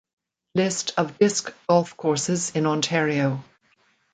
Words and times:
List 0.55 0.93
of 0.97 1.19
disc 1.19 1.53
golf 1.67 1.95
courses 1.95 2.55
in 2.55 2.65
Ontario 2.65 3.43